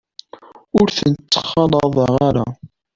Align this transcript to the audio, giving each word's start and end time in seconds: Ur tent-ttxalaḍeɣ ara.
Ur 0.79 0.87
tent-ttxalaḍeɣ 0.97 2.11
ara. 2.27 2.45